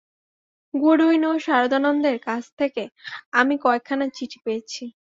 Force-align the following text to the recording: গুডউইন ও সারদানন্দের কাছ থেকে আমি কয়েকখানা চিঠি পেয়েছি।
গুডউইন 0.73 1.23
ও 1.25 1.33
সারদানন্দের 1.39 2.17
কাছ 2.27 2.43
থেকে 2.59 2.83
আমি 3.31 3.55
কয়েকখানা 3.63 4.05
চিঠি 4.15 4.39
পেয়েছি। 4.45 4.83